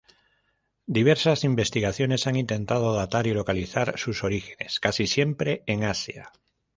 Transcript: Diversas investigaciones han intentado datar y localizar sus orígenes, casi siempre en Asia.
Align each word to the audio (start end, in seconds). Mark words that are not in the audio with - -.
Diversas 0.87 1.43
investigaciones 1.43 2.25
han 2.25 2.35
intentado 2.35 2.95
datar 2.95 3.27
y 3.27 3.35
localizar 3.35 3.99
sus 3.99 4.23
orígenes, 4.23 4.79
casi 4.79 5.05
siempre 5.05 5.61
en 5.67 5.83
Asia. 5.83 6.31